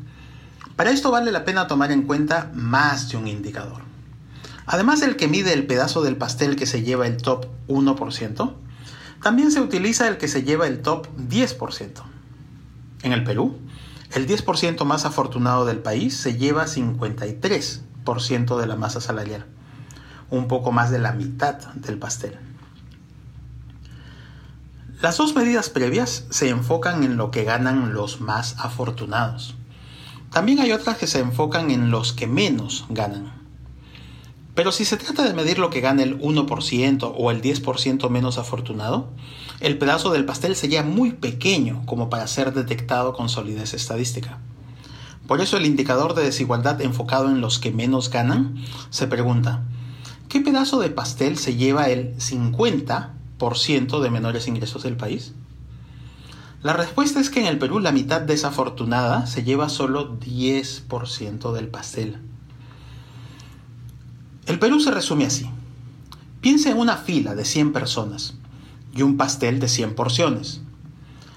[0.76, 3.82] Para esto vale la pena tomar en cuenta más de un indicador.
[4.66, 8.54] Además del que mide el pedazo del pastel que se lleva el top 1%,
[9.22, 12.04] también se utiliza el que se lleva el top 10%.
[13.04, 13.58] En el Perú,
[14.14, 19.46] el 10% más afortunado del país se lleva 53 de la masa salarial,
[20.30, 22.38] un poco más de la mitad del pastel.
[25.02, 29.56] Las dos medidas previas se enfocan en lo que ganan los más afortunados.
[30.32, 33.32] También hay otras que se enfocan en los que menos ganan.
[34.56, 38.40] Pero si se trata de medir lo que gana el 1% o el 10% menos
[38.40, 39.12] afortunado,
[39.60, 44.40] el pedazo del pastel sería muy pequeño como para ser detectado con solidez estadística.
[45.28, 48.56] Por eso el indicador de desigualdad enfocado en los que menos ganan
[48.90, 49.64] se pregunta,
[50.30, 55.34] ¿qué pedazo de pastel se lleva el 50% de menores ingresos del país?
[56.64, 61.68] La respuesta es que en el Perú la mitad desafortunada se lleva solo 10% del
[61.68, 62.18] pastel.
[64.48, 65.50] El Perú se resume así.
[66.42, 68.36] Piense en una fila de 100 personas
[68.96, 70.62] y un pastel de 100 porciones.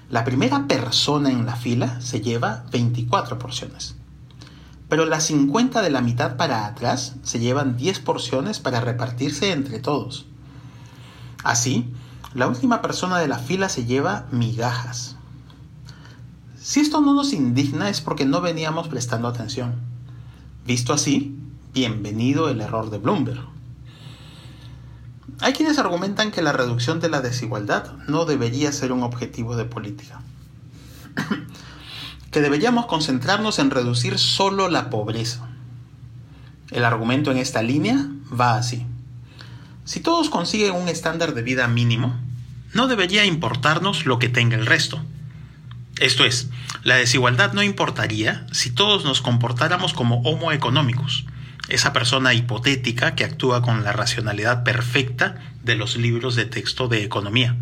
[0.09, 3.95] La primera persona en la fila se lleva 24 porciones.
[4.91, 9.79] Pero las 50 de la mitad para atrás se llevan 10 porciones para repartirse entre
[9.79, 10.25] todos.
[11.45, 11.93] Así,
[12.33, 15.15] la última persona de la fila se lleva migajas.
[16.59, 19.75] Si esto no nos indigna es porque no veníamos prestando atención.
[20.65, 21.39] Visto así,
[21.73, 23.47] bienvenido el error de Bloomberg.
[25.39, 29.63] Hay quienes argumentan que la reducción de la desigualdad no debería ser un objetivo de
[29.63, 30.21] política.
[32.31, 35.49] Que deberíamos concentrarnos en reducir solo la pobreza.
[36.71, 38.85] El argumento en esta línea va así.
[39.83, 42.17] Si todos consiguen un estándar de vida mínimo,
[42.73, 45.03] no debería importarnos lo que tenga el resto.
[45.99, 46.49] Esto es,
[46.83, 51.25] la desigualdad no importaría si todos nos comportáramos como homo económicos,
[51.67, 57.03] esa persona hipotética que actúa con la racionalidad perfecta de los libros de texto de
[57.03, 57.57] economía.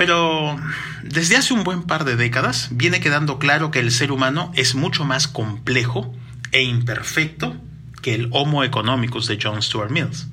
[0.00, 0.58] Pero
[1.02, 4.74] desde hace un buen par de décadas viene quedando claro que el ser humano es
[4.74, 6.10] mucho más complejo
[6.52, 7.54] e imperfecto
[8.00, 10.28] que el Homo economicus de John Stuart Mills.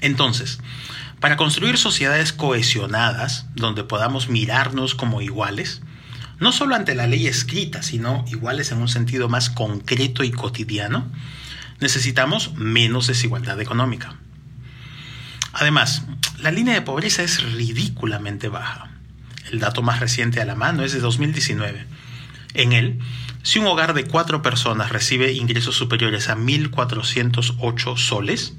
[0.00, 0.60] Entonces,
[1.20, 5.82] para construir sociedades cohesionadas, donde podamos mirarnos como iguales,
[6.40, 11.06] no solo ante la ley escrita, sino iguales en un sentido más concreto y cotidiano,
[11.80, 14.16] necesitamos menos desigualdad económica.
[15.58, 16.04] Además,
[16.38, 18.90] la línea de pobreza es ridículamente baja.
[19.50, 21.84] El dato más reciente a la mano es de 2019.
[22.54, 23.00] En él,
[23.42, 28.54] si un hogar de cuatro personas recibe ingresos superiores a 1.408 soles,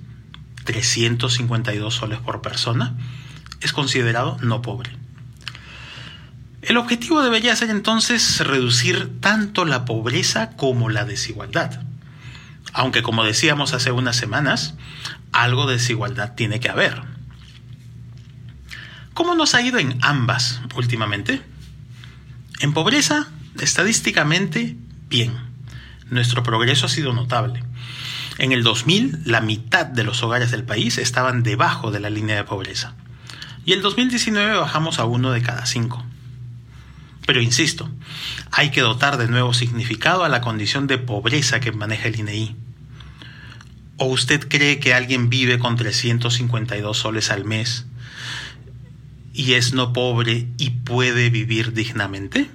[0.65, 2.97] 352 soles por persona,
[3.61, 4.91] es considerado no pobre.
[6.61, 11.81] El objetivo debería ser entonces reducir tanto la pobreza como la desigualdad.
[12.73, 14.75] Aunque como decíamos hace unas semanas,
[15.31, 17.01] algo de desigualdad tiene que haber.
[19.13, 21.41] ¿Cómo nos ha ido en ambas últimamente?
[22.59, 23.27] En pobreza,
[23.59, 24.77] estadísticamente,
[25.09, 25.33] bien.
[26.09, 27.63] Nuestro progreso ha sido notable.
[28.37, 32.35] En el 2000, la mitad de los hogares del país estaban debajo de la línea
[32.35, 32.95] de pobreza
[33.69, 36.03] y el 2019 bajamos a uno de cada cinco.
[37.29, 37.87] Pero insisto,
[38.51, 42.55] hay que dotar de nuevo significado a la condición de pobreza que maneja el INEI.
[43.97, 47.85] ¿O usted cree que alguien vive con 352 soles al mes
[49.31, 52.49] y es no pobre y puede vivir dignamente?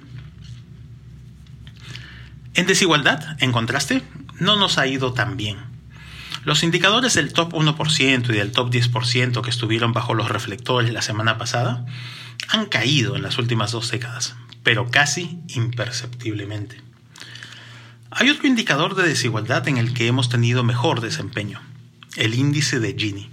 [2.53, 4.01] En desigualdad, en contraste,
[4.41, 5.55] no nos ha ido tan bien.
[6.43, 11.01] Los indicadores del top 1% y del top 10% que estuvieron bajo los reflectores la
[11.01, 11.85] semana pasada
[12.49, 14.35] han caído en las últimas dos décadas,
[14.65, 16.81] pero casi imperceptiblemente.
[18.09, 21.61] Hay otro indicador de desigualdad en el que hemos tenido mejor desempeño,
[22.15, 23.29] el índice de Gini.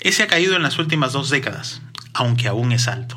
[0.00, 1.82] Ese ha caído en las últimas dos décadas,
[2.14, 3.16] aunque aún es alto.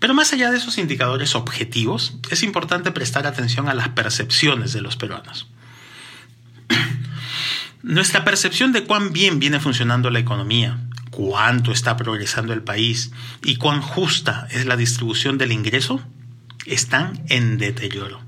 [0.00, 4.80] Pero más allá de esos indicadores objetivos, es importante prestar atención a las percepciones de
[4.80, 5.46] los peruanos.
[7.84, 10.80] Nuestra percepción de cuán bien viene funcionando la economía,
[11.12, 13.12] cuánto está progresando el país
[13.44, 16.00] y cuán justa es la distribución del ingreso
[16.66, 18.20] están en deterioro,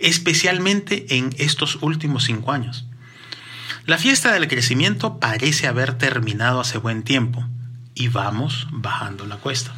[0.00, 2.84] especialmente en estos últimos cinco años.
[3.86, 7.46] La fiesta del crecimiento parece haber terminado hace buen tiempo
[7.94, 9.72] y vamos bajando la cuesta.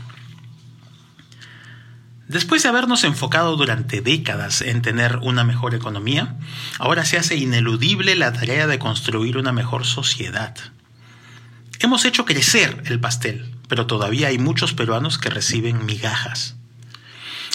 [2.29, 6.37] Después de habernos enfocado durante décadas en tener una mejor economía,
[6.79, 10.57] ahora se hace ineludible la tarea de construir una mejor sociedad.
[11.85, 16.57] Hemos hecho crecer el pastel, pero todavía hay muchos peruanos que reciben migajas.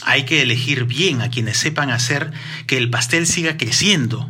[0.04, 2.32] Hay que elegir bien a quienes sepan hacer
[2.68, 4.30] que el pastel siga creciendo,